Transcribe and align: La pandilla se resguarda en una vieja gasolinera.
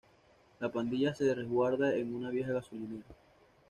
La 0.59 0.71
pandilla 0.71 1.13
se 1.13 1.31
resguarda 1.31 1.93
en 1.95 2.15
una 2.15 2.31
vieja 2.31 2.51
gasolinera. 2.53 3.05